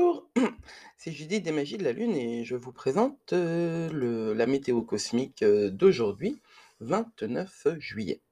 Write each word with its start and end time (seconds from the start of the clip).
Bonjour, 0.00 0.30
c'est 0.96 1.12
Judith 1.12 1.42
des 1.42 1.52
Magies 1.52 1.76
de 1.76 1.84
la 1.84 1.92
Lune 1.92 2.16
et 2.16 2.42
je 2.42 2.56
vous 2.56 2.72
présente 2.72 3.34
euh, 3.34 4.32
la 4.34 4.46
météo 4.46 4.80
cosmique 4.80 5.42
euh, 5.42 5.68
d'aujourd'hui, 5.68 6.40
29 6.80 7.66
juillet. 7.78 8.22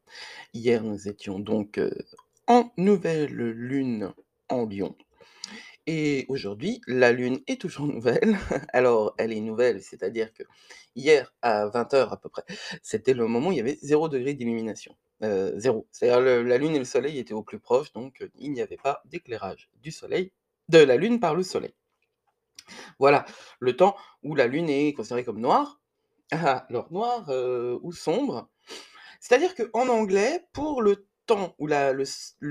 Hier, 0.54 0.82
nous 0.82 1.08
étions 1.08 1.38
donc 1.38 1.76
euh, 1.76 1.90
en 2.46 2.72
nouvelle 2.78 3.34
lune 3.34 4.14
en 4.48 4.64
Lion. 4.64 4.96
Et 5.86 6.24
aujourd'hui, 6.28 6.80
la 6.86 7.12
lune 7.12 7.40
est 7.46 7.60
toujours 7.60 7.86
nouvelle. 7.94 8.38
Alors, 8.72 9.14
elle 9.18 9.34
est 9.34 9.40
nouvelle, 9.40 9.82
c'est-à-dire 9.82 10.32
que 10.32 10.44
hier, 10.96 11.34
à 11.42 11.66
20h 11.66 12.08
à 12.08 12.16
peu 12.16 12.30
près, 12.30 12.44
c'était 12.82 13.14
le 13.14 13.26
moment 13.26 13.50
où 13.50 13.52
il 13.52 13.58
y 13.58 13.60
avait 13.60 13.78
0 13.82 14.08
degré 14.08 14.32
d'illumination. 14.32 14.96
Zéro. 15.56 15.86
C'est-à-dire 15.90 16.44
la 16.44 16.58
lune 16.58 16.76
et 16.76 16.78
le 16.78 16.84
soleil 16.86 17.18
étaient 17.18 17.34
au 17.34 17.42
plus 17.42 17.58
proche, 17.58 17.92
donc 17.92 18.24
il 18.38 18.52
n'y 18.52 18.62
avait 18.62 18.78
pas 18.78 19.02
d'éclairage 19.04 19.68
du 19.82 19.90
soleil, 19.90 20.30
de 20.68 20.78
la 20.78 20.96
lune 20.96 21.20
par 21.20 21.34
le 21.34 21.42
soleil. 21.42 21.74
Voilà, 22.98 23.24
le 23.60 23.76
temps 23.76 23.96
où 24.22 24.34
la 24.34 24.46
lune 24.46 24.68
est 24.68 24.92
considérée 24.92 25.24
comme 25.24 25.40
noire. 25.40 25.80
Ah, 26.30 26.66
alors 26.68 26.92
noir 26.92 27.26
euh, 27.30 27.78
ou 27.82 27.92
sombre. 27.92 28.50
C'est-à-dire 29.20 29.54
qu'en 29.54 29.88
anglais, 29.88 30.46
pour 30.52 30.82
le 30.82 31.06
temps 31.26 31.54
où 31.58 31.66
la- 31.66 31.92
le, 31.92 32.04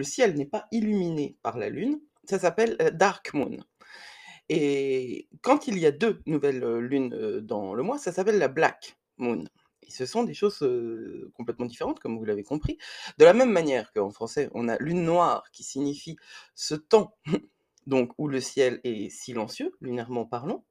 ciel 0.03 0.35
n'est 0.35 0.45
pas 0.45 0.65
illuminé 0.71 1.37
par 1.43 1.57
la 1.57 1.69
lune, 1.69 1.99
ça 2.25 2.39
s'appelle 2.39 2.75
euh, 2.81 2.89
dark 2.91 3.33
moon. 3.33 3.57
Et 4.49 5.27
quand 5.41 5.67
il 5.67 5.77
y 5.77 5.85
a 5.85 5.91
deux 5.91 6.21
nouvelles 6.25 6.63
euh, 6.63 6.79
lunes 6.79 7.41
dans 7.41 7.73
le 7.75 7.83
mois, 7.83 7.99
ça 7.99 8.11
s'appelle 8.11 8.39
la 8.39 8.47
black 8.47 8.97
moon. 9.17 9.45
Et 9.83 9.91
ce 9.91 10.05
sont 10.05 10.23
des 10.23 10.33
choses 10.33 10.67
complètement 11.33 11.65
différentes, 11.65 11.99
comme 11.99 12.17
vous 12.17 12.25
l'avez 12.25 12.43
compris. 12.43 12.77
De 13.19 13.25
la 13.25 13.33
même 13.33 13.51
manière 13.51 13.93
qu'en 13.93 14.09
français, 14.09 14.49
on 14.53 14.67
a 14.67 14.77
lune 14.79 15.03
noire 15.03 15.49
qui 15.53 15.63
signifie 15.63 16.17
ce 16.55 16.75
temps 16.75 17.15
donc 17.87 18.11
où 18.17 18.27
le 18.27 18.39
ciel 18.39 18.79
est 18.83 19.09
silencieux, 19.09 19.75
lunairement 19.81 20.25
parlant. 20.25 20.63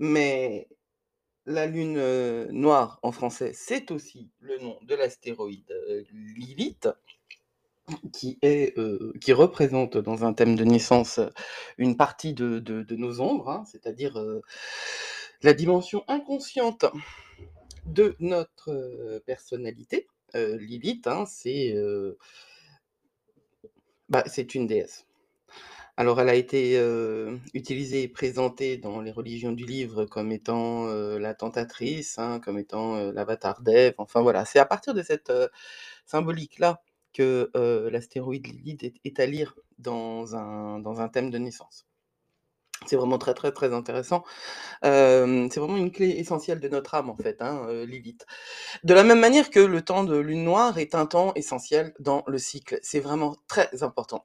Mais 0.00 0.68
la 1.46 1.66
lune 1.66 1.96
euh, 1.98 2.48
noire 2.50 2.98
en 3.02 3.12
français, 3.12 3.52
c'est 3.54 3.90
aussi 3.90 4.30
le 4.40 4.58
nom 4.58 4.78
de 4.82 4.94
l'astéroïde 4.94 5.70
euh, 5.70 6.02
Lilith, 6.36 6.88
euh, 8.44 9.12
qui 9.20 9.32
représente 9.32 9.98
dans 9.98 10.24
un 10.24 10.32
thème 10.32 10.56
de 10.56 10.64
naissance 10.64 11.20
une 11.78 11.96
partie 11.96 12.32
de, 12.32 12.84
nos 12.96 13.20
ombres, 13.20 13.50
hein, 13.50 13.64
c'est-à-dire 13.70 14.18
la 15.42 15.52
dimension 15.52 16.04
inconsciente 16.08 16.86
de 17.84 18.16
notre 18.20 19.20
personnalité. 19.26 20.06
Lilith, 20.34 21.06
hein, 21.08 21.24
bah, 24.08 24.22
c'est 24.26 24.54
une 24.54 24.66
déesse. 24.66 25.06
Alors, 25.96 26.20
elle 26.20 26.28
a 26.30 26.34
été 26.34 26.80
utilisée 27.54 28.02
et 28.04 28.08
présentée 28.08 28.78
dans 28.78 29.00
les 29.00 29.10
religions 29.10 29.52
du 29.52 29.64
livre 29.64 30.06
comme 30.06 30.32
étant 30.32 30.86
la 30.86 31.34
tentatrice, 31.34 32.18
hein, 32.18 32.40
comme 32.40 32.58
étant 32.58 33.12
l'avatar 33.12 33.60
d'Ève. 33.60 33.94
Enfin 33.98 34.22
voilà, 34.22 34.44
c'est 34.44 34.58
à 34.58 34.64
partir 34.64 34.94
de 34.94 35.02
cette 35.02 35.32
symbolique-là 36.06 36.82
que 37.12 37.50
l'astéroïde 37.90 38.46
Lilith 38.46 38.84
est, 39.04 39.20
à 39.20 39.26
lire 39.26 39.54
dans 39.78 40.34
un, 40.34 40.78
dans 40.78 41.00
un 41.00 41.08
thème 41.08 41.30
de 41.30 41.38
naissance. 41.38 41.86
C'est 42.86 42.96
vraiment 42.96 43.18
très 43.18 43.34
très 43.34 43.52
très 43.52 43.72
intéressant. 43.74 44.24
C'est 44.82 45.56
vraiment 45.58 45.76
une 45.76 45.92
clé 45.92 46.08
essentielle 46.10 46.60
de 46.60 46.68
notre 46.68 46.94
âme 46.94 47.10
en 47.10 47.16
fait, 47.16 47.42
hein, 47.42 47.66
Lilith. 47.84 48.26
De 48.84 48.94
la 48.94 49.04
même 49.04 49.20
manière 49.20 49.50
que 49.50 49.60
le 49.60 49.82
temps 49.82 50.04
de 50.04 50.16
lune 50.16 50.44
noire 50.44 50.78
est 50.78 50.94
un 50.94 51.06
temps 51.06 51.34
essentiel 51.34 51.94
dans 52.00 52.24
le 52.26 52.38
cycle. 52.38 52.78
C'est 52.82 53.00
vraiment 53.00 53.36
très 53.46 53.82
important 53.82 54.24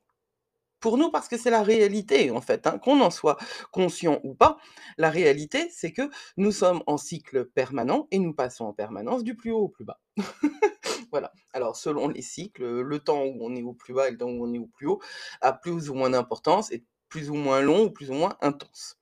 pour 0.79 0.97
nous 0.97 1.09
parce 1.09 1.27
que 1.27 1.37
c'est 1.37 1.49
la 1.49 1.63
réalité 1.63 2.31
en 2.31 2.41
fait, 2.41 2.67
hein, 2.67 2.79
qu'on 2.79 3.01
en 3.01 3.09
soit 3.09 3.37
conscient 3.71 4.19
ou 4.23 4.35
pas. 4.35 4.57
La 4.97 5.09
réalité, 5.09 5.69
c'est 5.71 5.91
que 5.91 6.09
nous 6.37 6.51
sommes 6.51 6.83
en 6.87 6.97
cycle 6.97 7.45
permanent 7.45 8.07
et 8.11 8.19
nous 8.19 8.33
passons 8.33 8.65
en 8.65 8.73
permanence 8.73 9.23
du 9.23 9.35
plus 9.35 9.51
haut 9.51 9.63
au 9.63 9.69
plus 9.69 9.85
bas. 9.85 9.99
Voilà. 11.11 11.31
Alors 11.53 11.77
selon 11.77 12.09
les 12.09 12.21
cycles, 12.21 12.81
le 12.81 12.99
temps 12.99 13.23
où 13.23 13.37
on 13.39 13.55
est 13.55 13.63
au 13.63 13.73
plus 13.73 13.93
bas 13.93 14.09
et 14.09 14.11
le 14.11 14.17
temps 14.17 14.29
où 14.29 14.45
on 14.45 14.53
est 14.53 14.59
au 14.59 14.67
plus 14.67 14.87
haut 14.87 15.01
a 15.39 15.53
plus 15.53 15.89
ou 15.89 15.93
moins 15.93 16.09
d'importance 16.09 16.69
et 16.71 16.83
plus 17.07 17.29
ou 17.29 17.35
moins 17.35 17.61
long 17.61 17.85
ou 17.85 17.91
plus 17.91 18.11
ou 18.11 18.13
moins 18.13 18.37
intense. 18.41 18.99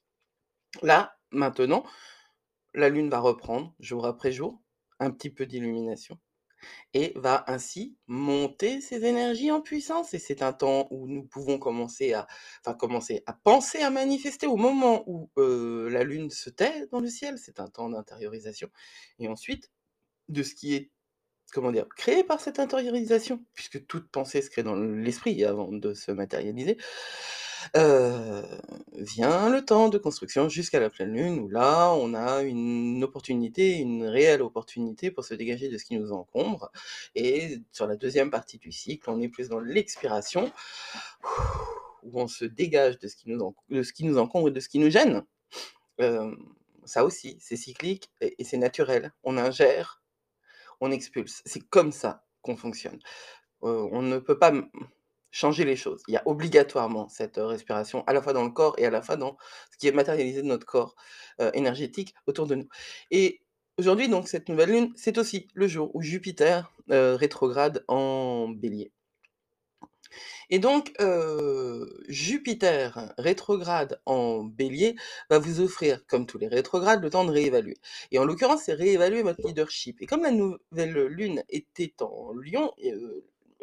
Là, 0.83 1.17
maintenant, 1.31 1.83
la 2.75 2.89
Lune 2.89 3.09
va 3.09 3.19
reprendre 3.19 3.73
jour 3.79 4.05
après 4.05 4.31
jour 4.31 4.61
un 4.99 5.09
petit 5.11 5.29
peu 5.29 5.45
d'illumination 5.45 6.19
et 6.93 7.13
va 7.15 7.43
ainsi 7.47 7.95
monter 8.07 8.81
ses 8.81 9.05
énergies 9.05 9.51
en 9.51 9.61
puissance. 9.61 10.13
Et 10.13 10.19
c'est 10.19 10.41
un 10.41 10.53
temps 10.53 10.87
où 10.91 11.07
nous 11.07 11.23
pouvons 11.23 11.59
commencer 11.59 12.13
à, 12.13 12.27
enfin, 12.61 12.75
commencer 12.75 13.23
à 13.25 13.33
penser 13.33 13.79
à 13.79 13.89
manifester 13.89 14.47
au 14.47 14.55
moment 14.55 15.03
où 15.07 15.29
euh, 15.37 15.89
la 15.89 16.03
lune 16.03 16.29
se 16.29 16.49
tait 16.49 16.87
dans 16.91 16.99
le 16.99 17.07
ciel. 17.07 17.37
C'est 17.37 17.59
un 17.59 17.67
temps 17.67 17.89
d'intériorisation. 17.89 18.69
Et 19.19 19.27
ensuite, 19.27 19.71
de 20.29 20.43
ce 20.43 20.55
qui 20.55 20.75
est, 20.75 20.91
comment 21.51 21.71
dire, 21.71 21.87
créé 21.95 22.23
par 22.23 22.39
cette 22.39 22.59
intériorisation, 22.59 23.43
puisque 23.53 23.85
toute 23.87 24.09
pensée 24.09 24.41
se 24.41 24.49
crée 24.49 24.63
dans 24.63 24.75
l'esprit 24.75 25.43
avant 25.43 25.71
de 25.71 25.93
se 25.93 26.11
matérialiser, 26.11 26.77
vient 27.73 29.49
le 29.49 29.61
temps 29.65 29.89
de 29.89 29.97
construction 29.97 30.49
jusqu'à 30.49 30.79
la 30.79 30.89
pleine 30.89 31.13
lune, 31.13 31.39
où 31.39 31.49
là, 31.49 31.91
on 31.93 32.13
a 32.13 32.41
une 32.43 33.03
opportunité, 33.03 33.77
une 33.77 34.05
réelle 34.05 34.41
opportunité 34.41 35.11
pour 35.11 35.25
se 35.25 35.33
dégager 35.33 35.69
de 35.69 35.77
ce 35.77 35.85
qui 35.85 35.97
nous 35.97 36.11
encombre. 36.11 36.71
Et 37.15 37.59
sur 37.71 37.87
la 37.87 37.95
deuxième 37.95 38.29
partie 38.29 38.57
du 38.57 38.71
cycle, 38.71 39.09
on 39.09 39.19
est 39.21 39.29
plus 39.29 39.49
dans 39.49 39.59
l'expiration, 39.59 40.51
où 42.03 42.19
on 42.21 42.27
se 42.27 42.45
dégage 42.45 42.99
de 42.99 43.07
ce 43.07 43.15
qui 43.15 43.29
nous, 43.29 43.55
de 43.69 43.83
ce 43.83 43.93
qui 43.93 44.05
nous 44.05 44.17
encombre 44.17 44.49
et 44.49 44.51
de 44.51 44.59
ce 44.59 44.69
qui 44.69 44.79
nous 44.79 44.89
gêne. 44.89 45.23
Ça 46.85 47.03
aussi, 47.03 47.37
c'est 47.39 47.57
cyclique 47.57 48.11
et, 48.21 48.43
c'est 48.43 48.57
naturel. 48.57 49.11
On 49.23 49.37
ingère, 49.37 50.03
on 50.81 50.91
expulse. 50.91 51.41
C'est 51.45 51.67
comme 51.67 51.91
ça 51.91 52.23
qu'on 52.41 52.55
fonctionne. 52.55 52.99
On 53.61 54.03
ne 54.03 54.19
peut 54.19 54.37
pas 54.37 54.53
changer 55.35 55.65
les 55.65 55.75
choses. 55.75 56.01
Il 56.07 56.13
y 56.13 56.17
a 56.17 56.23
obligatoirement 56.25 57.09
cette 57.09 57.37
euh, 57.37 57.47
respiration, 57.47 58.05
à 58.07 58.13
la 58.13 58.21
fois 58.21 58.31
dans 58.31 58.45
le 58.45 58.51
corps 58.51 58.75
et 58.77 58.85
à 58.85 58.89
la 58.89 59.01
fois 59.01 59.17
dans 59.17 59.35
ce 59.69 59.77
qui 59.77 59.87
est 59.87 59.91
matérialisé 59.91 60.41
de 60.41 60.47
notre 60.47 60.65
corps 60.65 60.95
euh, 61.41 61.51
énergétique 61.53 62.15
autour 62.25 62.47
de 62.47 62.55
nous. 62.55 62.69
Et 63.11 63.41
aujourd'hui, 63.77 64.07
donc, 64.07 64.29
cette 64.29 64.47
nouvelle 64.47 64.69
lune, 64.69 64.93
c'est 64.95 65.17
aussi 65.17 65.49
le 65.53 65.67
jour 65.67 65.91
où 65.93 66.01
Jupiter 66.01 66.71
euh, 66.89 67.17
rétrograde 67.17 67.83
en 67.89 68.47
bélier. 68.47 68.93
Et 70.49 70.59
donc, 70.59 70.93
Jupiter 72.07 73.13
rétrograde 73.17 73.99
en 74.05 74.43
bélier 74.43 74.95
va 75.29 75.39
vous 75.39 75.59
offrir, 75.59 76.05
comme 76.07 76.25
tous 76.25 76.37
les 76.37 76.47
rétrogrades, 76.47 77.01
le 77.01 77.09
temps 77.09 77.25
de 77.25 77.31
réévaluer. 77.31 77.75
Et 78.11 78.19
en 78.19 78.23
l'occurrence, 78.23 78.61
c'est 78.63 78.73
réévaluer 78.73 79.23
votre 79.23 79.45
leadership. 79.45 80.01
Et 80.01 80.05
comme 80.05 80.23
la 80.23 80.31
nouvelle 80.31 81.07
lune 81.07 81.43
était 81.49 81.95
en 82.01 82.31
lion, 82.33 82.71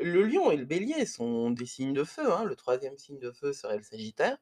le 0.03 0.23
lion 0.25 0.51
et 0.51 0.57
le 0.57 0.65
bélier 0.65 1.07
sont 1.07 1.51
des 1.51 1.67
signes 1.67 1.93
de 1.93 2.05
feu. 2.05 2.33
hein. 2.33 2.45
Le 2.45 2.57
troisième 2.57 2.99
signe 2.99 3.19
de 3.19 3.31
feu 3.33 3.53
serait 3.53 3.77
le 3.77 3.83
sagittaire. 3.83 4.39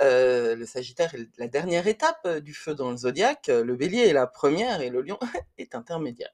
Euh, 0.00 0.54
le 0.54 0.66
sagittaire 0.66 1.14
est 1.14 1.28
la 1.38 1.48
dernière 1.48 1.86
étape 1.86 2.20
euh, 2.26 2.40
du 2.40 2.54
feu 2.54 2.74
dans 2.74 2.90
le 2.90 2.96
zodiaque. 2.96 3.48
Le 3.48 3.74
bélier 3.74 4.06
est 4.06 4.12
la 4.12 4.26
première 4.26 4.80
et 4.80 4.90
le 4.90 5.02
lion 5.02 5.18
est 5.58 5.74
intermédiaire. 5.74 6.30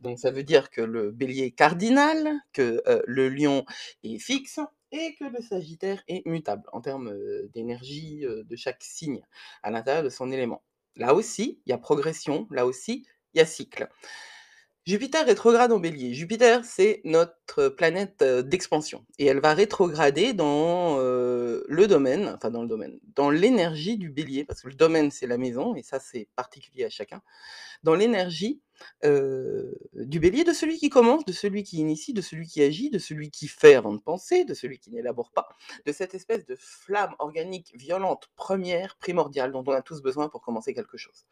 Donc 0.00 0.18
ça 0.18 0.30
veut 0.30 0.44
dire 0.44 0.70
que 0.70 0.80
le 0.80 1.10
bélier 1.10 1.46
est 1.46 1.50
cardinal, 1.50 2.32
que 2.52 2.82
euh, 2.86 3.02
le 3.06 3.28
lion 3.28 3.64
est 4.04 4.18
fixe 4.18 4.60
et 4.92 5.14
que 5.14 5.24
le 5.24 5.40
Sagittaire 5.40 6.02
est 6.08 6.26
mutable 6.26 6.64
en 6.72 6.80
termes 6.80 7.16
d'énergie 7.54 8.22
de 8.22 8.56
chaque 8.56 8.82
signe 8.82 9.22
à 9.62 9.70
l'intérieur 9.70 10.02
de 10.02 10.08
son 10.08 10.32
élément. 10.32 10.64
Là 10.96 11.14
aussi, 11.14 11.60
il 11.64 11.70
y 11.70 11.72
a 11.72 11.78
progression, 11.78 12.48
là 12.50 12.66
aussi, 12.66 13.06
il 13.34 13.38
y 13.38 13.40
a 13.40 13.46
cycle. 13.46 13.88
Jupiter 14.90 15.24
rétrograde 15.24 15.70
en 15.70 15.78
bélier. 15.78 16.14
Jupiter, 16.14 16.64
c'est 16.64 17.00
notre 17.04 17.68
planète 17.68 18.22
euh, 18.22 18.42
d'expansion. 18.42 19.06
Et 19.20 19.26
elle 19.26 19.38
va 19.38 19.54
rétrograder 19.54 20.32
dans 20.32 20.96
euh, 20.98 21.62
le 21.68 21.86
domaine, 21.86 22.32
enfin 22.34 22.50
dans 22.50 22.62
le 22.62 22.66
domaine, 22.66 22.98
dans 23.14 23.30
l'énergie 23.30 23.98
du 23.98 24.10
bélier, 24.10 24.44
parce 24.44 24.62
que 24.62 24.68
le 24.68 24.74
domaine, 24.74 25.12
c'est 25.12 25.28
la 25.28 25.38
maison, 25.38 25.76
et 25.76 25.84
ça, 25.84 26.00
c'est 26.00 26.26
particulier 26.34 26.86
à 26.86 26.90
chacun, 26.90 27.22
dans 27.84 27.94
l'énergie 27.94 28.62
euh, 29.04 29.72
du 29.94 30.20
bélier, 30.20 30.44
de 30.44 30.52
celui 30.52 30.78
qui 30.78 30.88
commence, 30.88 31.24
de 31.24 31.32
celui 31.32 31.62
qui 31.62 31.78
initie, 31.78 32.12
de 32.12 32.20
celui 32.20 32.46
qui 32.46 32.62
agit, 32.62 32.90
de 32.90 32.98
celui 32.98 33.30
qui 33.30 33.48
fait 33.48 33.74
avant 33.74 33.92
de 33.92 34.00
penser, 34.00 34.44
de 34.44 34.54
celui 34.54 34.78
qui 34.78 34.90
n'élabore 34.90 35.30
pas, 35.32 35.48
de 35.86 35.92
cette 35.92 36.14
espèce 36.14 36.46
de 36.46 36.56
flamme 36.58 37.14
organique 37.18 37.72
violente, 37.76 38.30
première, 38.36 38.96
primordiale, 38.96 39.52
dont 39.52 39.64
on 39.66 39.72
a 39.72 39.82
tous 39.82 40.02
besoin 40.02 40.28
pour 40.28 40.42
commencer 40.42 40.74
quelque 40.74 40.96
chose. 40.96 41.26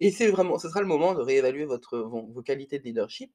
Et 0.00 0.10
c'est 0.10 0.28
vraiment, 0.28 0.58
ce 0.58 0.68
sera 0.68 0.80
le 0.80 0.86
moment 0.86 1.14
de 1.14 1.20
réévaluer 1.20 1.66
vos, 1.66 2.42
qualités 2.42 2.78
de 2.78 2.84
leadership. 2.84 3.32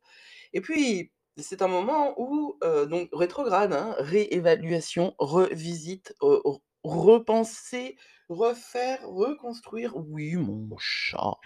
Et 0.53 0.61
puis, 0.61 1.11
c'est 1.37 1.61
un 1.61 1.67
moment 1.67 2.13
où, 2.17 2.57
euh, 2.63 2.85
donc, 2.85 3.09
rétrograde, 3.11 3.73
hein, 3.73 3.95
réévaluation, 3.97 5.15
revisite, 5.17 6.15
re- 6.21 6.61
repenser, 6.83 7.97
refaire, 8.29 9.07
reconstruire. 9.07 9.95
Oui, 9.97 10.35
mon 10.35 10.77
chat. 10.77 11.37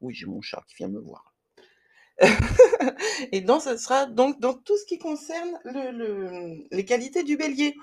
Oui, 0.00 0.14
j'ai 0.14 0.26
mon 0.26 0.40
chat 0.40 0.62
qui 0.68 0.76
vient 0.76 0.88
me 0.88 1.00
voir. 1.00 1.31
Et 3.32 3.40
donc 3.40 3.62
ce 3.62 3.76
sera 3.76 4.06
donc 4.06 4.40
dans 4.40 4.54
tout 4.54 4.76
ce 4.76 4.84
qui 4.84 4.98
concerne 4.98 5.58
le 5.64 5.90
le 5.90 6.66
les 6.70 6.84
qualités 6.84 7.22
du 7.22 7.36
Bélier. 7.36 7.74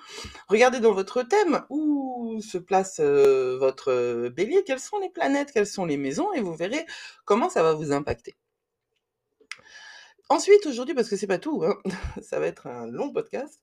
Regardez 0.47 0.79
dans 0.79 0.93
votre 0.93 1.23
thème 1.23 1.61
où 1.69 2.41
se 2.41 2.57
place, 2.57 2.99
heu, 2.99 3.57
votre, 3.59 4.29
Bélier, 4.29 4.63
quelles 4.65 4.79
sont 4.79 4.99
les 4.99 5.09
planètes, 5.09 5.51
quelles 5.51 5.67
sont 5.67 5.85
les 5.85 5.97
maisons 5.97 6.31
et 6.33 6.41
vous 6.41 6.55
verrez 6.55 6.85
comment 7.25 7.49
ça 7.49 7.63
va 7.63 7.73
vous 7.73 7.91
impacter. 7.91 8.35
Ensuite, 10.31 10.67
aujourd'hui, 10.67 10.93
parce 10.93 11.09
que 11.09 11.15
c'est 11.15 11.25
pas 11.25 11.39
tout, 11.39 11.63
hein, 11.65 11.75
ça 12.21 12.39
va 12.39 12.45
être 12.45 12.67
un 12.67 12.85
long 12.85 13.11
podcast, 13.11 13.59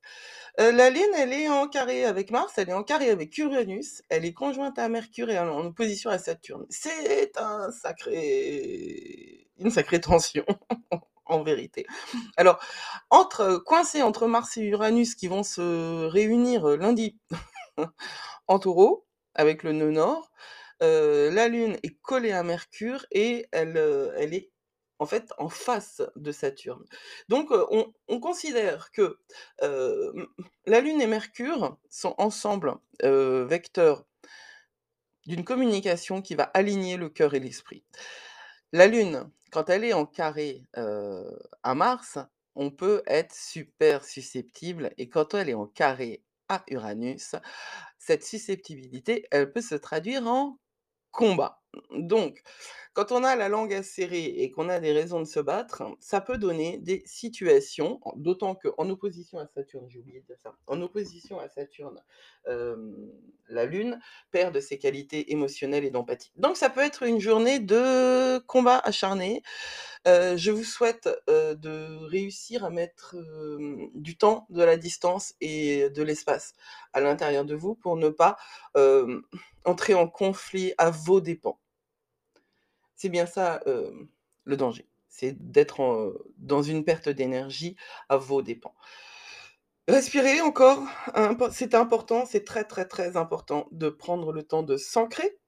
heu, 0.61 0.73
la 0.73 0.91
Lune, 0.91 1.03
elle 1.17 1.33
est 1.33 1.49
en 1.49 1.69
carré 1.69 2.05
avec 2.05 2.33
Mars, 2.33 2.55
elle 2.57 2.71
est 2.71 2.73
en 2.73 2.83
carré 2.83 3.09
avec 3.11 3.39
Uranus, 3.39 4.03
elle 4.09 4.25
est 4.25 4.33
conjointe 4.33 4.77
à 4.79 4.89
Mercure 4.89 5.31
et 5.31 5.39
en 5.39 5.65
opposition 5.65 6.11
à 6.11 6.19
Saturne. 6.19 6.67
C'est 6.69 7.39
un 7.39 7.71
sacré 7.71 9.36
une 9.59 9.71
sacrée 9.71 10.01
tension, 10.01 10.45
en 11.27 11.43
vérité. 11.43 11.87
Alors, 12.37 12.61
entre 13.11 13.59
coincés 13.67 14.03
entre 14.03 14.27
Mars 14.29 14.57
et 14.59 14.63
Uranus 14.63 15.15
qui 15.15 15.29
vont 15.29 15.43
se 15.45 16.07
réunir, 16.07 16.67
heu, 16.69 16.77
lundi 16.77 17.19
en 18.49 18.59
Taureau, 18.59 19.07
avec 19.35 19.63
le 19.63 19.73
nœud 19.73 19.91
nord, 19.93 20.31
heu, 20.83 21.31
la 21.31 21.49
Lune 21.49 21.79
est 21.83 21.97
collée 22.03 22.33
à 22.33 22.43
Mercure 22.43 23.07
et 23.13 23.47
elle, 23.53 23.77
heu, 23.77 24.13
elle 24.19 24.35
est 24.35 24.51
en 24.99 25.07
fait 25.07 25.33
en 25.39 25.49
face 25.51 26.03
de 26.17 26.33
Saturne. 26.33 26.85
Donc, 27.29 27.51
on 27.53 27.93
on 28.09 28.21
considère 28.21 28.91
que, 28.93 29.19
la 30.67 30.81
Lune 30.81 31.01
et 31.01 31.07
Mercure 31.07 31.79
sont 31.91 32.15
ensemble, 32.19 32.75
vecteurs 33.03 34.05
d'une 35.27 35.45
communication 35.45 36.23
qui 36.23 36.35
va 36.35 36.45
aligner 36.45 36.97
le 36.97 37.09
cœur 37.09 37.35
et 37.35 37.41
l'esprit. 37.41 37.85
La 38.77 38.89
Lune, 38.89 39.31
quand 39.53 39.71
elle 39.71 39.85
est 39.85 39.95
en 39.95 40.05
carré, 40.05 40.63
à 40.75 41.75
Mars, 41.75 42.19
on 42.55 42.71
peut 42.71 43.03
être 43.07 43.35
super 43.35 44.05
susceptible 44.05 44.93
et 44.99 45.09
quand 45.09 45.33
elle 45.33 45.49
est 45.49 45.55
en 45.55 45.65
carré 45.65 46.23
à 46.51 46.63
Uranus, 46.69 47.37
cette 47.97 48.23
susceptibilité, 48.23 49.25
elle 49.31 49.51
peut 49.51 49.63
se 49.63 49.77
traduire 49.77 50.27
en 50.27 50.59
combat. 51.11 51.63
Donc, 51.91 52.43
quand 52.93 53.13
on 53.13 53.25
a 53.25 53.37
la 53.37 53.51
langue 53.51 53.75
acérée 53.75 54.25
et 54.25 54.51
qu'on 54.51 54.71
a 54.71 54.81
des 54.81 54.93
raisons 54.93 55.21
de 55.21 55.27
se 55.27 55.39
battre, 55.39 55.83
ça 56.01 56.23
peut 56.23 56.39
donner 56.39 56.79
des 56.79 57.03
situations, 57.05 58.01
d'autant 58.17 58.55
qu'en 58.55 58.89
opposition 58.89 59.39
à 59.39 59.47
Saturne, 59.47 59.87
j'ai 59.91 59.99
oublié 59.99 60.25
ça, 60.43 60.57
en 60.67 60.81
opposition 60.81 61.39
à 61.39 61.49
Saturne, 61.51 62.03
la 62.47 63.67
Lune 63.67 64.01
perd 64.31 64.55
de 64.55 64.61
ses 64.61 64.79
qualités 64.79 65.31
émotionnelles 65.31 65.85
et 65.85 65.91
d'empathie. 65.91 66.33
Donc 66.37 66.57
ça 66.57 66.71
peut 66.71 66.81
être 66.81 67.03
une 67.03 67.21
journée 67.21 67.59
de 67.59 68.39
combat 68.47 68.79
acharné. 68.79 69.43
Je 70.07 70.51
vous 70.51 70.65
souhaite, 70.65 71.09
de 71.29 72.07
réussir 72.07 72.65
à 72.65 72.71
mettre, 72.71 73.15
du 73.95 74.17
temps, 74.17 74.47
de 74.49 74.63
la 74.63 74.79
distance 74.79 75.35
et 75.43 75.91
de 75.91 76.03
l'espace 76.03 76.55
à 76.95 77.03
l'intérieur 77.03 77.45
de 77.45 77.55
vous 77.55 77.75
pour 77.75 77.97
ne 77.97 78.09
pas, 78.09 78.39
entrer 79.67 79.93
en 79.93 80.09
conflit 80.09 80.73
à 80.79 80.91
vos 80.91 81.21
dépens. 81.21 81.61
C'est 82.97 83.09
bien 83.11 83.27
ça, 83.27 83.61
hem, 83.67 84.09
le 84.45 84.57
danger, 84.57 84.89
c'est 85.09 85.37
d'être 85.51 86.15
dans 86.39 86.63
une 86.63 86.85
perte 86.85 87.09
d'énergie 87.09 87.77
à 88.09 88.17
vos 88.17 88.43
dépens. 88.43 88.75
Respirez 89.89 90.41
encore, 90.41 90.83
c'est 91.53 91.75
important, 91.75 92.27
c'est 92.27 92.45
très, 92.45 92.65
très, 92.65 92.87
très 92.87 93.17
important 93.17 93.69
de 93.71 93.89
prendre 93.89 94.33
le 94.33 94.43
temps 94.43 94.65
de 94.65 94.77
s'ancrer, 94.77 95.39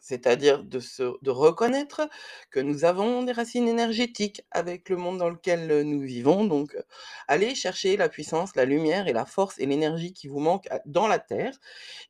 c'est-à-dire 0.00 0.64
de 0.64 0.80
se 0.80 1.14
de 1.22 1.30
reconnaître 1.30 2.08
que 2.50 2.60
nous 2.60 2.84
avons 2.84 3.22
des 3.22 3.32
racines 3.32 3.68
énergétiques 3.68 4.42
avec 4.50 4.88
le 4.90 4.96
monde 4.96 5.18
dans 5.18 5.30
lequel, 5.30 5.82
nous 5.82 6.00
vivons, 6.00 6.44
donc 6.44 6.76
allez 7.28 7.54
chercher 7.54 7.96
la 7.96 8.08
puissance, 8.10 8.56
la 8.56 8.66
lumière 8.66 9.08
et 9.08 9.12
la 9.14 9.26
force 9.26 9.58
et 9.58 9.66
l'énergie 9.66 10.12
qui 10.12 10.28
vous 10.28 10.40
manque 10.40 10.68
dans 10.86 11.08
la 11.08 11.18
terre. 11.18 11.54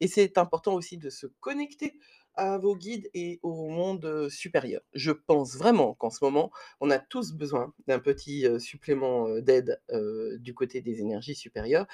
Et 0.01 0.09
c'est 0.09 0.39
important 0.39 0.75
aussi 0.75 0.99
de 0.99 1.11
se 1.11 1.27
connecter 1.41 1.99
à 2.35 2.59
vos 2.59 2.77
guides 2.77 3.09
et 3.15 3.39
au 3.43 3.69
monde, 3.69 4.29
supérieur. 4.29 4.81
Je 4.95 5.11
pense 5.13 5.57
vraiment 5.57 5.95
qu'en 5.95 6.11
ce 6.11 6.25
moment, 6.25 6.51
on 6.81 6.91
a 6.91 6.99
tous 6.99 7.33
besoin 7.33 7.75
d'un 7.87 7.99
petit, 7.99 8.47
supplément, 8.59 9.29
d'aide, 9.41 9.81
du 10.39 10.55
côté 10.55 10.81
des 10.81 11.01
énergies 11.01 11.35
supérieures 11.35 11.87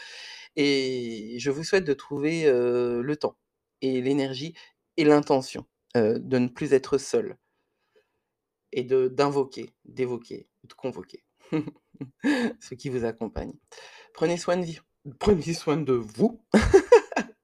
et 0.56 1.36
je 1.38 1.50
vous 1.50 1.64
souhaite 1.64 1.84
de 1.84 1.94
trouver, 1.94 2.44
le 2.46 3.16
temps 3.16 3.36
et 3.82 4.00
l'énergie 4.00 4.54
et 4.96 5.04
l'intention, 5.04 5.66
de 5.94 6.38
ne 6.38 6.48
plus 6.48 6.72
être 6.72 6.98
seul 6.98 7.36
et 8.72 8.84
de 8.84 9.08
d'invoquer, 9.08 9.70
d'évoquer, 9.84 10.48
de 10.64 10.74
convoquer 10.74 11.22
ce 12.60 12.74
qui 12.74 12.88
vous 12.88 13.04
accompagne. 13.04 13.54
Prenez 14.12 14.36
soin 14.36 14.56
de 14.56 14.64
vie 14.64 14.80
prenez 15.18 15.54
soin 15.54 15.76
de 15.76 15.92
vous 15.92 16.40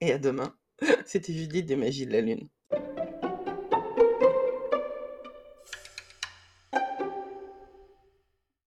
et 0.00 0.12
à 0.12 0.18
demain. 0.18 0.56
C'était 1.06 1.32
Judith 1.32 1.66
des 1.66 1.76
Magies 1.76 2.06
de 2.06 2.12
la 2.12 2.20
Lune. 2.20 2.48